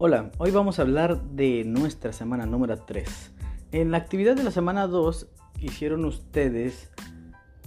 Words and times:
Hola, 0.00 0.30
hoy 0.38 0.52
vamos 0.52 0.78
a 0.78 0.82
hablar 0.82 1.20
de 1.22 1.64
nuestra 1.64 2.12
semana 2.12 2.46
número 2.46 2.76
3. 2.76 3.32
En 3.72 3.90
la 3.90 3.98
actividad 3.98 4.36
de 4.36 4.44
la 4.44 4.52
semana 4.52 4.86
2 4.86 5.26
hicieron 5.60 6.04
ustedes 6.04 6.92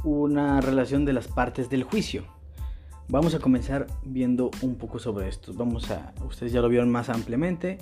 una 0.05 0.61
relación 0.61 1.03
de 1.03 1.11
las 1.11 1.27
partes 1.27 1.69
del 1.69 1.83
juicio. 1.83 2.23
Vamos 3.09 3.35
a 3.35 3.39
comenzar 3.39 3.87
viendo 4.05 4.49
un 4.61 4.75
poco 4.75 4.97
sobre 4.97 5.27
esto. 5.27 5.51
Vamos 5.53 5.91
a, 5.91 6.13
ustedes 6.25 6.53
ya 6.53 6.61
lo 6.61 6.69
vieron 6.69 6.89
más 6.89 7.09
ampliamente 7.09 7.79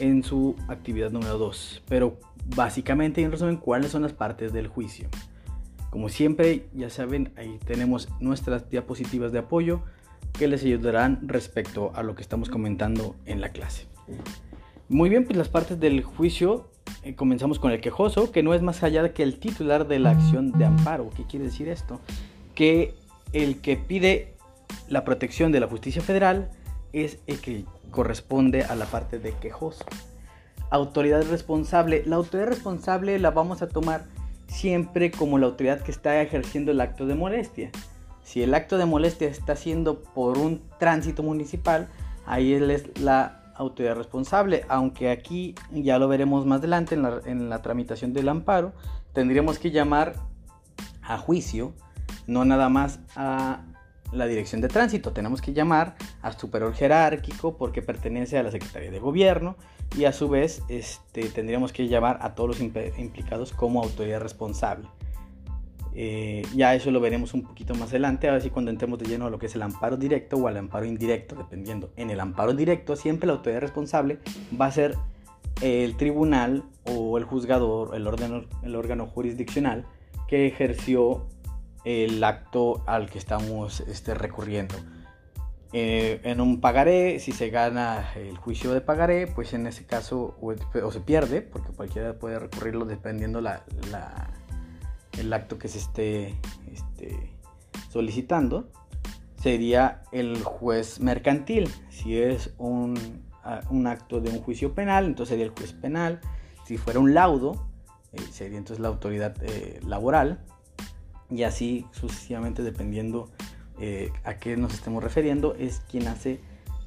en 0.00 0.24
su 0.24 0.56
actividad 0.66 1.12
número 1.12 1.38
2, 1.38 1.84
pero 1.88 2.18
básicamente 2.56 3.22
en 3.22 3.30
resumen, 3.30 3.58
¿cuáles 3.58 3.92
son 3.92 4.02
las 4.02 4.12
partes 4.12 4.52
del 4.52 4.66
juicio? 4.66 5.08
Como 5.90 6.08
siempre, 6.08 6.66
ya 6.74 6.90
saben, 6.90 7.32
ahí 7.36 7.60
tenemos 7.64 8.08
nuestras 8.18 8.68
diapositivas 8.70 9.30
de 9.30 9.38
apoyo 9.38 9.82
que 10.38 10.48
les 10.48 10.62
ayudarán 10.62 11.20
respecto 11.26 11.92
a 11.94 12.02
lo 12.02 12.14
que 12.14 12.22
estamos 12.22 12.48
comentando 12.48 13.16
en 13.26 13.40
la 13.40 13.50
clase. 13.50 13.86
Muy 14.88 15.10
bien, 15.10 15.24
pues 15.24 15.36
las 15.36 15.48
partes 15.48 15.78
del 15.78 16.02
juicio 16.02 16.70
eh, 17.02 17.14
comenzamos 17.14 17.58
con 17.58 17.72
el 17.72 17.80
quejoso, 17.80 18.32
que 18.32 18.42
no 18.42 18.54
es 18.54 18.62
más 18.62 18.82
allá 18.82 19.12
que 19.12 19.22
el 19.22 19.38
titular 19.38 19.86
de 19.86 19.98
la 19.98 20.10
acción 20.10 20.52
de 20.52 20.64
amparo. 20.64 21.10
¿Qué 21.14 21.24
quiere 21.24 21.46
decir 21.46 21.68
esto? 21.68 22.00
Que 22.54 22.94
el 23.32 23.60
que 23.60 23.76
pide 23.76 24.34
la 24.88 25.04
protección 25.04 25.52
de 25.52 25.60
la 25.60 25.66
justicia 25.66 26.00
federal 26.00 26.50
es 26.92 27.18
el 27.26 27.40
que 27.40 27.64
corresponde 27.90 28.64
a 28.64 28.74
la 28.74 28.86
parte 28.86 29.18
de 29.18 29.32
quejoso. 29.32 29.84
Autoridad 30.70 31.22
responsable. 31.28 32.02
La 32.06 32.16
autoridad 32.16 32.48
responsable 32.48 33.18
la 33.18 33.30
vamos 33.30 33.62
a 33.62 33.68
tomar 33.68 34.06
siempre 34.46 35.10
como 35.10 35.38
la 35.38 35.46
autoridad 35.46 35.80
que 35.80 35.90
está 35.90 36.20
ejerciendo 36.22 36.72
el 36.72 36.80
acto 36.80 37.06
de 37.06 37.14
molestia. 37.14 37.70
Si 38.28 38.42
el 38.42 38.52
acto 38.52 38.76
de 38.76 38.84
molestia 38.84 39.26
está 39.26 39.56
siendo 39.56 40.02
por 40.02 40.36
un 40.36 40.60
tránsito 40.78 41.22
municipal, 41.22 41.88
ahí 42.26 42.52
es 42.52 43.00
la 43.00 43.54
autoridad 43.56 43.96
responsable, 43.96 44.66
aunque 44.68 45.10
aquí 45.10 45.54
ya 45.72 45.98
lo 45.98 46.08
veremos 46.08 46.44
más 46.44 46.58
adelante 46.58 46.94
en 46.94 47.04
la, 47.04 47.22
en 47.24 47.48
la 47.48 47.62
tramitación 47.62 48.12
del 48.12 48.28
amparo, 48.28 48.74
tendríamos 49.14 49.58
que 49.58 49.70
llamar 49.70 50.12
a 51.00 51.16
juicio, 51.16 51.72
no 52.26 52.44
nada 52.44 52.68
más 52.68 53.00
a 53.16 53.62
la 54.12 54.26
dirección 54.26 54.60
de 54.60 54.68
tránsito, 54.68 55.12
tenemos 55.12 55.40
que 55.40 55.54
llamar 55.54 55.96
a 56.20 56.30
superior 56.32 56.74
jerárquico 56.74 57.56
porque 57.56 57.80
pertenece 57.80 58.36
a 58.36 58.42
la 58.42 58.50
Secretaría 58.50 58.90
de 58.90 58.98
Gobierno 58.98 59.56
y 59.96 60.04
a 60.04 60.12
su 60.12 60.28
vez 60.28 60.60
este, 60.68 61.30
tendríamos 61.30 61.72
que 61.72 61.88
llamar 61.88 62.18
a 62.20 62.34
todos 62.34 62.50
los 62.50 62.60
implicados 62.60 63.54
como 63.54 63.82
autoridad 63.82 64.20
responsable. 64.20 64.86
Eh, 65.94 66.42
ya 66.54 66.74
eso 66.74 66.90
lo 66.90 67.00
veremos 67.00 67.34
un 67.34 67.42
poquito 67.42 67.74
más 67.74 67.90
adelante, 67.90 68.28
a 68.28 68.32
ver 68.32 68.42
si 68.42 68.50
cuando 68.50 68.70
entremos 68.70 68.98
de 68.98 69.06
lleno 69.06 69.26
a 69.26 69.30
lo 69.30 69.38
que 69.38 69.46
es 69.46 69.54
el 69.54 69.62
amparo 69.62 69.96
directo 69.96 70.36
o 70.36 70.46
al 70.46 70.56
amparo 70.56 70.84
indirecto, 70.84 71.34
dependiendo. 71.34 71.90
En 71.96 72.10
el 72.10 72.20
amparo 72.20 72.52
directo, 72.54 72.96
siempre 72.96 73.26
la 73.26 73.34
autoridad 73.34 73.60
responsable 73.60 74.18
va 74.58 74.66
a 74.66 74.72
ser 74.72 74.96
el 75.60 75.96
tribunal 75.96 76.64
o 76.84 77.18
el 77.18 77.24
juzgador, 77.24 77.94
el 77.94 78.06
órgano, 78.06 78.44
el 78.62 78.76
órgano 78.76 79.06
jurisdiccional 79.06 79.86
que 80.28 80.46
ejerció 80.46 81.26
el 81.84 82.22
acto 82.22 82.82
al 82.86 83.10
que 83.10 83.18
estamos 83.18 83.80
este, 83.80 84.14
recurriendo. 84.14 84.76
Eh, 85.72 86.20
en 86.22 86.40
un 86.40 86.60
pagaré, 86.60 87.18
si 87.20 87.32
se 87.32 87.50
gana 87.50 88.12
el 88.14 88.38
juicio 88.38 88.72
de 88.72 88.80
pagaré, 88.80 89.26
pues 89.26 89.52
en 89.52 89.66
ese 89.66 89.84
caso 89.84 90.36
o, 90.40 90.90
se 90.90 91.00
pierde, 91.00 91.42
porque 91.42 91.72
cualquiera 91.72 92.18
puede 92.18 92.38
recurrirlo 92.38 92.84
dependiendo 92.84 93.40
la 93.40 93.64
el 95.18 95.32
acto 95.32 95.58
que 95.58 95.68
se 95.68 95.78
esté 95.78 96.34
este, 96.72 97.32
solicitando 97.90 98.70
sería 99.40 100.02
el 100.12 100.42
juez 100.42 101.00
mercantil. 101.00 101.68
Si 101.90 102.18
es 102.18 102.54
un, 102.58 102.96
acto 103.86 104.20
de 104.20 104.30
un 104.30 104.40
juicio 104.40 104.74
penal, 104.74 105.06
entonces 105.06 105.30
sería 105.30 105.46
el 105.46 105.52
juez 105.52 105.72
penal. 105.72 106.20
Si 106.64 106.76
fuera 106.76 107.00
un 107.00 107.14
laudo, 107.14 107.66
eh, 108.12 108.20
sería 108.30 108.58
entonces 108.58 108.80
la 108.80 108.88
autoridad 108.88 109.34
eh, 109.42 109.80
laboral. 109.86 110.40
Y 111.30 111.42
así 111.42 111.86
sucesivamente, 111.92 112.62
dependiendo 112.62 113.30
eh, 113.80 114.10
a 114.24 114.34
qué 114.34 114.56
nos 114.56 114.74
estemos 114.74 115.02
refiriendo, 115.02 115.54
es 115.54 115.80
quien 115.80 116.08
hace 116.08 116.40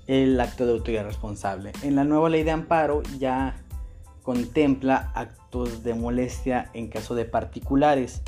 el 0.07 0.39
acto 0.39 0.65
de 0.65 0.73
autoridad 0.73 1.05
responsable. 1.05 1.71
En 1.83 1.95
la 1.95 2.03
nueva 2.03 2.29
ley 2.29 2.43
de 2.43 2.51
amparo 2.51 3.01
ya 3.17 3.55
contempla 4.23 5.11
actos 5.15 5.83
de 5.83 5.93
molestia 5.93 6.69
en 6.73 6.87
caso 6.87 7.15
de 7.15 7.25
particulares. 7.25 8.21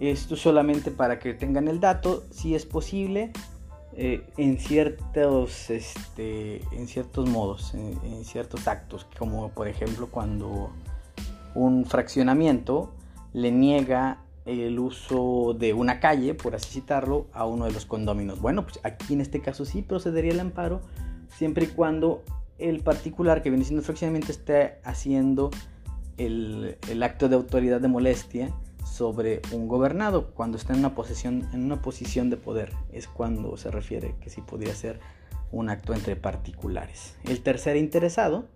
Esto 0.00 0.36
solamente 0.36 0.90
para 0.90 1.18
que 1.18 1.34
tengan 1.34 1.68
el 1.68 1.80
dato, 1.80 2.24
si 2.30 2.54
es 2.54 2.66
posible, 2.66 3.32
eh, 4.00 4.24
en, 4.36 4.58
ciertos, 4.58 5.70
este, 5.70 6.62
en 6.70 6.86
ciertos 6.86 7.28
modos, 7.28 7.74
en, 7.74 8.24
ciertos 8.24 8.68
actos, 8.68 9.06
como 9.18 9.48
por 9.48 9.66
ejemplo 9.66 10.08
cuando 10.08 10.70
un 11.54 11.84
fraccionamiento 11.84 12.92
le 13.32 13.50
niega 13.50 14.18
el 14.44 14.78
uso 14.78 15.56
de 15.58 15.74
una 15.74 15.98
calle, 15.98 16.34
por 16.34 16.54
así 16.54 16.80
citarlo, 16.80 17.26
a 17.32 17.44
uno 17.44 17.64
de 17.64 17.72
los 17.72 17.86
condóminos. 17.86 18.40
Bueno, 18.40 18.62
pues 18.62 18.78
aquí 18.84 19.14
en 19.14 19.20
este 19.20 19.40
caso 19.40 19.64
sí 19.64 19.82
procedería 19.82 20.30
el 20.30 20.40
amparo, 20.40 20.80
siempre 21.36 21.64
y 21.64 21.68
cuando 21.68 22.22
el 22.58 22.80
particular 22.80 23.42
que 23.42 23.50
viene 23.50 23.64
siendo 23.64 23.82
fraccionamiento 23.82 24.32
esté 24.32 24.78
haciendo 24.84 25.50
el, 26.16 26.76
acto 27.02 27.28
de 27.28 27.36
autoridad 27.36 27.80
de 27.80 27.88
molestia 27.88 28.52
sobre 28.84 29.40
un 29.52 29.68
gobernado. 29.68 30.30
Cuando 30.32 30.58
está 30.58 30.72
en 30.72 30.80
una 30.80 30.94
posición 30.94 31.48
en 31.52 31.64
una 31.64 31.80
posición 31.80 32.30
de 32.30 32.36
poder 32.36 32.72
es 32.92 33.06
cuando 33.06 33.56
se 33.56 33.70
refiere 33.70 34.14
que 34.20 34.30
sí 34.30 34.40
podría 34.40 34.74
ser 34.74 34.98
un 35.52 35.70
acto 35.70 35.94
entre 35.94 36.16
particulares. 36.16 37.16
El 37.24 37.40
tercer 37.40 37.76
interesado 37.76 38.48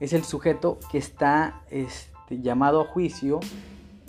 es 0.00 0.12
el 0.12 0.24
sujeto 0.24 0.80
que 0.90 0.98
está 0.98 1.62
este, 1.70 2.40
llamado 2.40 2.80
a 2.80 2.84
juicio 2.84 3.40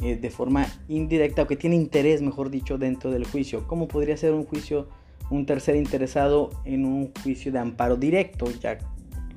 eh, 0.02 0.16
de 0.16 0.30
forma 0.32 0.66
indirecta 0.88 1.44
o 1.44 1.48
que 1.48 1.56
tiene 1.56 1.76
interés 1.76 2.22
mejor 2.22 2.50
dicho 2.50 2.78
dentro 2.78 3.12
del 3.12 3.26
juicio. 3.26 3.68
Cómo 3.68 3.88
podría 3.88 4.18
ser 4.18 4.34
un 4.34 4.46
juicio 4.46 4.88
un 5.30 5.46
tercer 5.46 5.76
interesado 5.76 6.50
en 6.66 6.86
un 6.86 7.12
juicio 7.24 7.52
de 7.52 7.60
amparo 7.60 7.96
directo 7.96 8.46
ya 8.52 8.78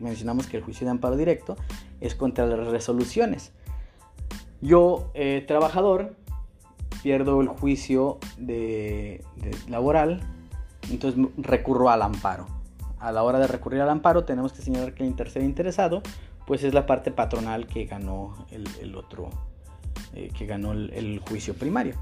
mencionamos 0.00 0.46
que 0.46 0.56
el 0.56 0.62
juicio 0.62 0.84
de 0.84 0.90
amparo 0.90 1.16
directo 1.16 1.56
es 2.00 2.14
contra 2.14 2.46
las 2.46 2.68
resoluciones. 2.68 3.52
Yo, 4.60 5.10
eh, 5.14 5.44
trabajador, 5.46 6.14
pierdo 7.02 7.40
el 7.40 7.48
juicio 7.48 8.18
de, 8.38 9.22
laboral, 9.68 10.20
entonces 10.90 11.24
recurro 11.36 11.90
al 11.90 12.02
amparo. 12.02 12.46
A 12.98 13.12
la 13.12 13.22
hora 13.22 13.38
de 13.38 13.46
recurrir 13.46 13.80
al 13.80 13.90
amparo 13.90 14.24
tenemos 14.24 14.52
que 14.52 14.62
señalar 14.62 14.94
que 14.94 15.06
el 15.06 15.14
tercer 15.14 15.42
interesado 15.42 16.02
pues 16.46 16.64
es 16.64 16.72
la 16.72 16.86
parte 16.86 17.10
patronal 17.10 17.66
que 17.66 17.84
ganó 17.84 18.46
el, 18.50 18.94
otro, 18.94 19.30
eh, 20.14 20.30
que 20.36 20.46
ganó 20.46 20.72
el, 20.72 21.20
juicio 21.28 21.54
primario. 21.54 21.94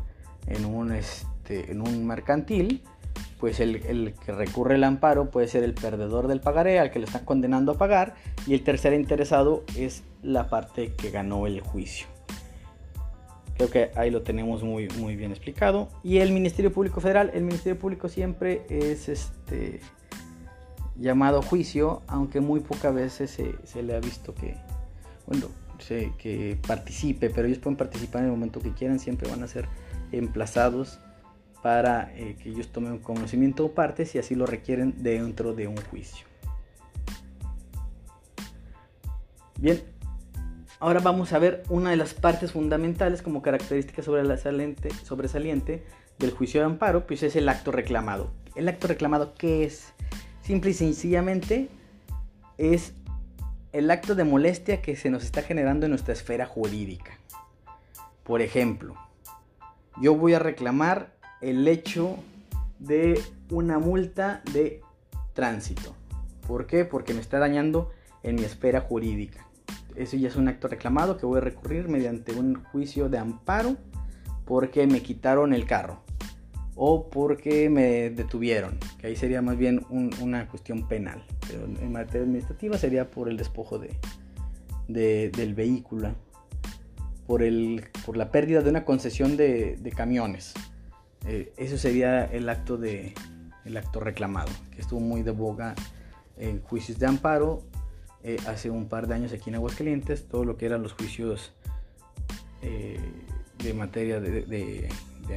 En 0.47 0.67
un, 0.67 0.93
este, 0.93 1.73
en 1.73 1.81
un 1.81 2.07
mercantil 2.07 2.83
pues 3.39 3.61
el, 3.61 4.15
que 4.15 4.33
recurre 4.33 4.77
el 4.77 4.85
amparo 4.85 5.31
puede 5.31 5.49
ser 5.49 5.65
el 5.65 5.75
perdedor 5.75 6.29
del 6.29 6.41
pagaré 6.41 6.79
al 6.79 6.91
que 6.91 6.99
le 6.99 7.07
están 7.07 7.25
condenando 7.25 7.73
a 7.73 7.79
pagar 7.79 8.15
y 8.47 8.55
el 8.55 8.63
tercer 8.63 8.93
interesado 8.93 9.65
es 9.77 10.05
la 10.23 10.49
parte 10.49 10.93
que 10.95 11.11
ganó 11.11 11.47
el 11.47 11.61
juicio. 11.61 12.07
Creo 13.57 13.71
que 13.71 13.91
ahí 13.95 14.11
lo 14.11 14.23
tenemos 14.23 14.65
muy, 14.65 14.89
muy 14.99 15.15
bien 15.15 15.31
explicado. 15.31 15.89
Y 16.03 16.19
el 16.19 16.33
Ministerio 16.33 16.73
Público 16.73 17.01
Federal, 17.01 17.31
el 17.35 17.43
Ministerio 17.45 17.79
Público 17.79 18.09
siempre 18.09 18.63
es 18.69 19.09
este 19.09 19.81
llamado 20.97 21.43
juicio, 21.43 22.03
aunque 22.07 22.41
muy 22.41 22.61
pocas 22.61 22.95
veces 22.95 23.31
se, 23.31 23.83
le 23.83 23.95
ha 23.95 24.01
visto 24.01 24.35
que, 24.35 24.57
bueno, 25.27 25.49
que 26.19 26.59
participe, 26.67 27.31
pero 27.31 27.47
ellos 27.47 27.59
pueden 27.59 27.77
participar 27.77 28.23
en 28.23 28.27
el 28.27 28.33
momento 28.33 28.61
que 28.61 28.73
quieran, 28.73 28.99
siempre 28.99 29.29
van 29.29 29.43
a 29.43 29.47
ser 29.47 29.69
emplazados 30.13 30.99
para 31.65 32.13
eh, 32.15 32.37
que 32.43 32.51
ellos 32.51 32.69
tomen 32.69 32.99
conocimiento 32.99 33.65
o 33.65 33.73
parte 33.73 34.05
si 34.05 34.19
así 34.19 34.35
lo 34.35 34.45
requieren 34.45 35.03
dentro 35.03 35.55
de 35.55 35.67
un 35.67 35.79
juicio. 35.79 36.27
Bien, 39.59 39.83
ahora 40.79 41.01
vamos 41.01 41.33
a 41.33 41.39
ver 41.39 41.63
una 41.71 41.89
de 41.89 41.97
las 41.97 42.13
partes 42.13 42.53
fundamentales 42.53 43.23
como 43.23 43.41
característica 43.41 44.03
sobresaliente, 44.03 44.91
sobresaliente 44.91 45.83
del 46.19 46.33
juicio 46.33 46.61
de 46.61 46.67
amparo, 46.67 47.07
pues 47.07 47.23
es 47.23 47.35
el 47.35 47.49
acto 47.49 47.73
reclamado. 47.73 48.31
El 48.55 48.69
acto 48.69 48.87
reclamado, 48.87 49.33
¿qué 49.33 49.65
es? 49.65 49.95
Simple 50.43 50.73
y 50.73 50.75
sencillamente 50.75 51.71
es 52.59 52.93
el 53.73 53.91
acto 53.91 54.15
de 54.15 54.25
molestia 54.25 54.83
que 54.83 54.97
se 54.97 55.09
nos 55.09 55.25
está 55.25 55.41
generando 55.41 55.87
en 55.87 55.93
nuestra 55.93 56.13
esfera 56.13 56.45
jurídica. 56.45 57.13
Por 58.23 58.43
ejemplo, 58.43 58.97
yo 59.99 60.15
voy 60.15 60.35
a 60.35 60.39
reclamar 60.39 61.14
el 61.51 61.67
hecho 61.69 62.17
de 62.79 63.21
una 63.51 63.79
multa 63.79 64.43
de 64.53 64.81
tránsito. 65.35 65.95
¿Por 66.47 66.67
qué? 66.67 66.85
Porque 66.85 67.15
me 67.15 67.21
está 67.21 67.39
dañando 67.39 67.91
en 68.23 68.37
mi 68.37 68.45
esfera 68.45 68.81
jurídica. 68.81 69.47
Eso 69.95 70.17
ya 70.17 70.29
es 70.29 70.37
un 70.37 70.49
acto 70.49 70.69
reclamado 70.69 71.17
que 71.17 71.27
voy 71.27 71.39
a 71.39 71.41
recurrir 71.41 71.89
mediante 71.89 72.33
un 72.33 72.63
juicio 72.65 73.09
de 73.09 73.19
amparo 73.19 73.77
porque 74.45 74.87
me 74.87 75.03
quitaron 75.03 75.53
el 75.53 75.67
carro. 75.67 76.03
o 76.77 77.09
porque 77.09 77.71
me 77.71 78.11
detuvieron, 78.11 78.79
que 78.99 79.07
ahí 79.07 79.15
sería 79.15 79.41
más 79.41 79.57
bien 79.57 79.87
una 79.89 80.49
cuestión 80.49 80.89
penal, 80.89 81.25
pero 81.47 81.67
en 81.67 81.93
materia 81.93 82.23
administrativa 82.23 82.77
sería 82.79 83.13
por 83.13 83.29
el 83.29 83.37
despojo 83.37 83.79
de, 83.79 83.97
del 84.89 85.55
vehículo, 85.55 86.17
por, 87.27 87.43
la 88.17 88.31
pérdida 88.31 88.61
de 88.61 88.71
una 88.71 88.85
concesión 88.85 89.37
de, 89.37 89.93
camiones. 89.97 90.55
Eh, 91.27 91.53
eso 91.57 91.79
sería 91.79 92.25
el 92.25 92.49
acto, 92.49 92.77
de, 92.77 93.15
el 93.65 93.77
acto 93.77 94.01
reclamado, 94.01 94.51
que 94.71 94.81
estuvo 94.81 95.01
muy 95.01 95.23
de 95.23 95.31
boga 95.31 95.75
en 96.37 96.61
juicios 96.63 96.99
de 96.99 97.07
amparo 97.07 97.63
eh, 98.23 98.39
hace 98.47 98.71
un 98.71 98.89
par 98.89 99.07
de 99.07 99.15
años 99.15 99.33
aquí 99.33 99.51
en 99.51 99.57
Aguascalientes, 99.57 100.27
todo 100.29 100.45
lo 100.45 100.57
que 100.57 100.65
eran 100.65 100.83
los 100.83 100.95
juicios 100.95 101.53
eh, 102.63 102.99
de 103.59 103.75
materia 103.75 104.19
de, 104.19 104.89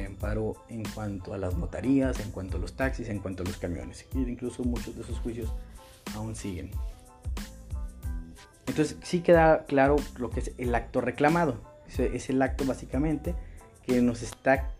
amparo 0.06 0.56
en 0.68 0.84
cuanto 0.94 1.34
a 1.34 1.38
las 1.38 1.56
notarías, 1.56 2.20
en 2.20 2.30
cuanto 2.30 2.56
a 2.56 2.60
los 2.60 2.74
taxis, 2.74 3.08
en 3.08 3.18
cuanto 3.18 3.42
a 3.42 3.46
los 3.46 3.56
camiones. 3.58 4.06
incluso 4.14 4.64
muchos 4.64 4.94
de 4.96 5.02
esos 5.02 5.18
juicios 5.18 5.52
aún 6.14 6.34
siguen. 6.34 6.70
Entonces 8.66 8.96
sí 9.02 9.20
queda 9.20 9.64
claro 9.64 9.96
lo 10.18 10.30
que 10.30 10.40
es 10.40 10.52
el 10.56 10.74
acto 10.74 11.00
reclamado. 11.00 11.60
Es 11.96 12.30
el 12.30 12.40
acto 12.40 12.64
básicamente 12.64 13.34
que 13.86 14.00
nos 14.02 14.22
está 14.22 14.70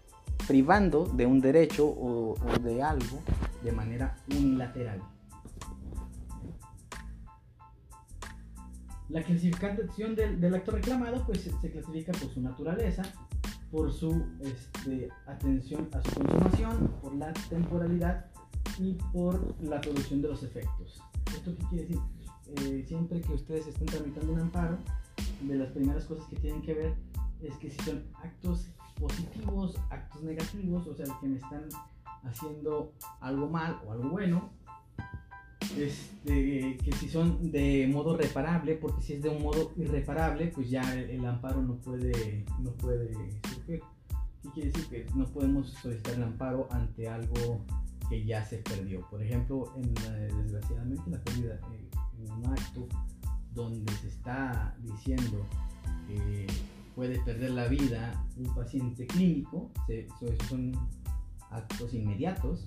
privando 0.48 1.04
de 1.04 1.26
un 1.26 1.40
derecho 1.40 1.86
o, 1.86 2.34
de 2.62 2.82
algo 2.82 3.20
de 3.62 3.70
manera 3.70 4.16
unilateral. 4.34 5.02
La 9.10 9.22
clasificación 9.22 10.16
del, 10.16 10.54
acto 10.54 10.72
reclamado 10.72 11.22
pues, 11.26 11.42
se 11.42 11.70
clasifica 11.70 12.12
por 12.12 12.30
su 12.30 12.40
naturaleza, 12.40 13.02
por 13.70 13.92
su 13.92 14.24
este, 14.40 15.10
atención 15.26 15.88
a 15.92 16.02
su 16.02 16.14
consumación, 16.14 16.94
por 17.02 17.14
la 17.14 17.32
temporalidad 17.50 18.26
y 18.78 18.94
por 19.12 19.54
la 19.62 19.80
producción 19.80 20.22
de 20.22 20.28
los 20.28 20.42
efectos. 20.42 21.02
¿Esto 21.34 21.54
qué 21.56 21.64
quiere 21.68 21.86
decir? 21.86 22.00
Eh, 22.62 22.84
siempre 22.88 23.20
que 23.20 23.34
ustedes 23.34 23.66
estén 23.66 23.86
tramitando 23.86 24.32
un 24.32 24.40
amparo, 24.40 24.78
de 25.42 25.54
las 25.56 25.70
primeras 25.70 26.04
cosas 26.04 26.26
que 26.28 26.36
tienen 26.36 26.62
que 26.62 26.74
ver 26.74 26.94
es 27.42 27.54
que 27.58 27.70
si 27.70 27.78
son 27.82 28.02
actos 28.22 28.70
positivos, 28.98 29.76
actos 29.90 30.22
negativos, 30.22 30.86
o 30.86 30.94
sea, 30.94 31.06
que 31.20 31.26
me 31.26 31.36
están 31.36 31.68
haciendo 32.24 32.92
algo 33.20 33.48
mal 33.48 33.80
o 33.86 33.92
algo 33.92 34.10
bueno, 34.10 34.50
este, 35.76 36.76
que 36.76 36.92
si 36.98 37.08
son 37.08 37.50
de 37.50 37.88
modo 37.92 38.16
reparable, 38.16 38.74
porque 38.74 39.02
si 39.02 39.14
es 39.14 39.22
de 39.22 39.28
un 39.28 39.42
modo 39.42 39.72
irreparable, 39.76 40.48
pues 40.48 40.70
ya 40.70 40.82
el, 40.94 41.24
amparo 41.24 41.62
no 41.62 41.76
puede, 41.76 42.44
no 42.60 42.72
puede 42.72 43.12
surgir. 43.42 43.82
¿Qué 44.42 44.50
quiere 44.50 44.70
decir? 44.70 44.88
Que 44.88 45.06
no 45.14 45.26
podemos 45.26 45.70
solicitar 45.70 46.14
el 46.14 46.22
amparo 46.22 46.68
ante 46.70 47.08
algo 47.08 47.60
que 48.08 48.24
ya 48.24 48.44
se 48.44 48.58
perdió. 48.58 49.06
Por 49.08 49.22
ejemplo, 49.22 49.72
en 49.76 49.92
desgraciadamente 49.94 51.10
la 51.10 51.18
pérdida, 51.22 51.60
eh, 51.72 51.90
en 52.24 52.32
un 52.32 52.46
acto 52.46 52.88
donde 53.54 53.92
se 53.94 54.08
está 54.08 54.76
diciendo 54.82 55.44
que 56.06 56.46
puede 56.98 57.20
perder 57.20 57.52
la 57.52 57.68
vida 57.68 58.26
un 58.36 58.52
paciente 58.56 59.06
clínico, 59.06 59.70
esos 59.88 60.48
son 60.48 60.72
actos 61.48 61.94
inmediatos, 61.94 62.66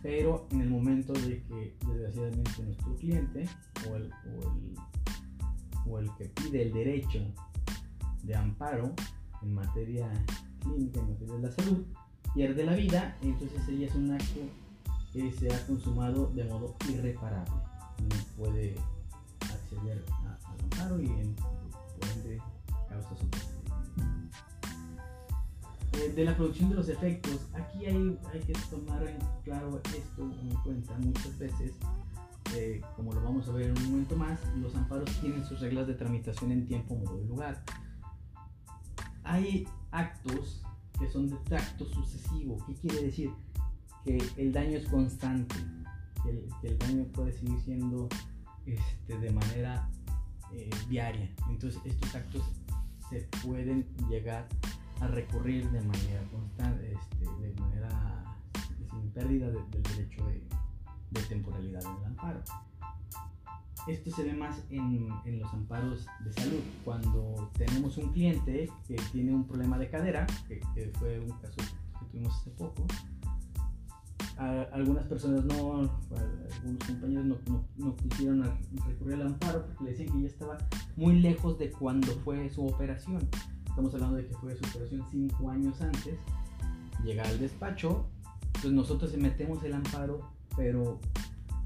pero 0.00 0.46
en 0.52 0.60
el 0.60 0.70
momento 0.70 1.12
de 1.14 1.42
que 1.42 1.76
desgraciadamente 1.84 2.62
nuestro 2.62 2.94
cliente 2.94 3.48
o 3.90 3.96
el, 3.96 4.12
o 5.84 5.98
el, 5.98 6.08
que 6.16 6.26
pide 6.26 6.62
el 6.62 6.72
derecho 6.72 7.26
de 8.22 8.36
amparo 8.36 8.94
en 9.42 9.52
materia 9.52 10.08
clínica, 10.60 11.00
en 11.00 11.10
materia 11.10 11.34
de 11.34 11.42
la 11.42 11.50
salud, 11.50 11.84
pierde 12.34 12.64
la 12.64 12.76
vida, 12.76 13.18
entonces 13.20 13.68
ella 13.68 13.88
es 13.88 13.94
un 13.96 14.12
acto 14.12 14.40
que 15.12 15.32
se 15.32 15.52
ha 15.52 15.66
consumado 15.66 16.28
de 16.28 16.44
modo 16.44 16.76
irreparable. 16.88 17.50
No 17.98 18.16
puede 18.44 18.76
acceder 19.40 20.04
al 20.24 20.62
amparo 20.62 21.02
y 21.02 21.06
en, 21.06 21.34
por 21.34 22.08
ende 22.14 22.40
causa 22.88 23.16
su 23.16 23.51
de 25.92 26.24
la 26.24 26.36
producción 26.36 26.70
de 26.70 26.76
los 26.76 26.88
efectos, 26.88 27.48
aquí 27.52 27.86
hay, 27.86 28.18
hay 28.32 28.40
que 28.40 28.52
tomar 28.70 29.06
en 29.06 29.18
claro 29.44 29.80
esto 29.84 30.22
en 30.22 30.54
cuenta. 30.62 30.96
Muchas 30.98 31.38
veces, 31.38 31.72
eh, 32.54 32.80
como 32.96 33.12
lo 33.12 33.22
vamos 33.22 33.48
a 33.48 33.52
ver 33.52 33.70
en 33.70 33.78
un 33.78 33.90
momento 33.92 34.16
más, 34.16 34.40
los 34.56 34.74
amparos 34.74 35.10
tienen 35.20 35.44
sus 35.44 35.60
reglas 35.60 35.86
de 35.86 35.94
tramitación 35.94 36.52
en 36.52 36.66
tiempo, 36.66 36.94
modo 36.96 37.20
y 37.22 37.26
lugar. 37.26 37.62
Hay 39.24 39.68
actos 39.90 40.62
que 40.98 41.08
son 41.10 41.28
de 41.28 41.36
tracto 41.44 41.84
sucesivo. 41.86 42.58
¿Qué 42.66 42.74
quiere 42.74 43.02
decir? 43.04 43.30
que 44.04 44.18
el 44.36 44.52
daño 44.52 44.78
es 44.78 44.88
constante, 44.88 45.54
que 46.22 46.68
el, 46.68 46.78
daño 46.78 47.04
puede 47.12 47.32
seguir 47.32 47.60
siendo 47.60 48.08
este, 48.66 49.18
de 49.18 49.30
manera 49.30 49.88
eh, 50.52 50.70
diaria. 50.88 51.30
Entonces 51.48 51.80
estos 51.84 52.14
actos 52.14 52.42
se 53.10 53.28
pueden 53.44 53.86
llegar 54.08 54.48
a 54.62 54.71
recurrir 55.08 55.70
de 55.70 55.80
manera 55.80 56.22
constante, 56.30 56.92
este, 56.92 57.24
de 57.24 57.60
manera 57.60 58.38
sin 58.90 59.10
pérdida 59.10 59.50
del 59.50 59.82
derecho 59.82 60.24
de, 60.26 60.42
temporalidad 61.28 61.82
en 61.84 61.96
el 61.96 62.04
amparo. 62.04 62.40
Esto 63.86 64.10
se 64.10 64.24
ve 64.24 64.32
más 64.34 64.62
en, 64.70 65.08
los 65.40 65.52
amparos 65.52 66.06
de 66.24 66.32
salud. 66.32 66.60
Cuando 66.84 67.50
tenemos 67.56 67.96
un 67.98 68.12
cliente 68.12 68.70
que 68.86 68.96
tiene 69.12 69.34
un 69.34 69.44
problema 69.46 69.78
de 69.78 69.88
cadera, 69.88 70.26
que, 70.48 70.60
que 70.74 70.92
fue 70.98 71.20
un 71.20 71.30
caso 71.38 71.56
que 71.56 72.06
tuvimos 72.10 72.34
hace 72.36 72.50
poco, 72.50 72.86
algunas 74.72 75.04
personas 75.06 75.44
no, 75.44 75.74
algunos 75.74 76.84
compañeros 76.86 77.26
no, 77.46 77.64
no, 77.76 77.96
quisieron 77.96 78.42
recurrir 78.86 79.14
al 79.14 79.26
amparo 79.28 79.66
porque 79.66 79.84
le 79.84 79.90
decían 79.90 80.08
que 80.12 80.22
ya 80.22 80.28
estaba 80.28 80.58
muy 80.96 81.20
lejos 81.20 81.58
de 81.58 81.70
cuando 81.70 82.12
fue 82.24 82.48
su 82.50 82.66
operación. 82.66 83.28
Estamos 83.72 83.94
hablando 83.94 84.18
de 84.18 84.26
que 84.26 84.34
fue 84.34 84.54
su 84.54 84.66
operación 84.66 85.02
cinco 85.10 85.48
años 85.48 85.80
antes. 85.80 86.18
Llega 87.06 87.22
al 87.22 87.38
despacho, 87.38 88.06
pues 88.60 88.70
nosotros 88.70 89.16
metemos 89.16 89.64
el 89.64 89.72
amparo, 89.72 90.28
pero 90.54 91.00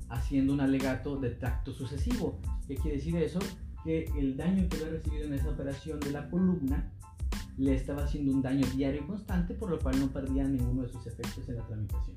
haciendo 0.08 0.52
un 0.52 0.60
alegato 0.60 1.16
de 1.16 1.30
tacto 1.30 1.72
sucesivo. 1.72 2.38
¿Qué 2.68 2.76
quiere 2.76 2.98
decir 2.98 3.16
eso? 3.16 3.40
Que 3.82 4.04
el 4.16 4.36
daño 4.36 4.68
que 4.68 4.76
había 4.76 4.90
recibido 4.90 5.24
en 5.24 5.34
esa 5.34 5.50
operación 5.50 5.98
de 5.98 6.12
la 6.12 6.30
columna 6.30 6.92
le 7.58 7.74
estaba 7.74 8.04
haciendo 8.04 8.30
un 8.30 8.40
daño 8.40 8.64
diario 8.76 9.02
y 9.02 9.04
constante, 9.04 9.54
por 9.54 9.70
lo 9.70 9.80
cual 9.80 9.98
no 9.98 10.06
perdía 10.06 10.44
ninguno 10.44 10.82
de 10.82 10.88
sus 10.88 11.04
efectos 11.08 11.48
en 11.48 11.56
la 11.56 11.66
tramitación. 11.66 12.16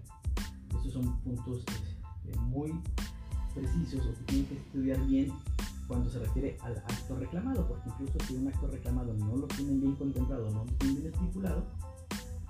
Estos 0.76 0.94
son 0.94 1.20
puntos 1.22 1.66
este, 1.68 2.40
muy 2.42 2.80
precisos 3.56 4.06
o 4.06 4.14
que 4.14 4.24
tienen 4.26 4.46
que 4.46 4.56
estudiar 4.56 5.04
bien 5.08 5.32
cuando 5.90 6.08
se 6.08 6.20
refiere 6.20 6.56
al 6.62 6.78
acto 6.78 7.16
reclamado, 7.16 7.68
porque 7.68 7.90
incluso 7.90 8.20
si 8.28 8.36
un 8.36 8.48
acto 8.48 8.68
reclamado 8.68 9.12
no 9.16 9.36
lo 9.36 9.48
tienen 9.48 9.82
bien 9.82 9.96
contemplado, 9.96 10.52
no 10.52 10.64
lo 10.64 10.72
tienen 10.74 11.02
bien 11.02 11.14
estipulado, 11.14 11.66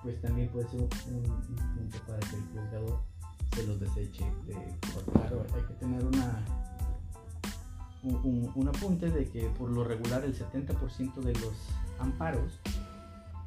pues 0.03 0.21
también 0.21 0.49
puede 0.49 0.67
ser 0.67 0.81
un, 0.81 0.89
punto 0.89 1.97
para 2.05 2.19
que 2.19 2.35
el 2.35 2.41
juzgador 2.47 2.99
se 3.55 3.65
los 3.65 3.79
deseche. 3.79 4.25
claro, 5.13 5.45
hay 5.55 5.61
que 5.61 5.73
tener 5.75 6.03
una, 6.03 6.45
un, 8.03 8.67
apunte 8.67 9.09
de 9.09 9.29
que 9.29 9.47
por 9.57 9.69
lo 9.69 9.85
regular 9.85 10.25
el 10.25 10.37
70% 10.37 11.13
de 11.21 11.33
los 11.35 11.53
amparos, 11.97 12.59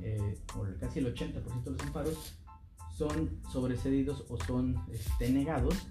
eh, 0.01 0.39
o 0.57 0.65
casi 0.81 1.01
el 1.01 1.15
80% 1.15 1.65
de 1.65 1.71
los 1.71 1.83
amparos, 1.83 2.35
son 2.97 3.43
sobrecedidos 3.53 4.25
o 4.31 4.39
son 4.39 4.83
este, 4.91 5.31
negados 5.31 5.87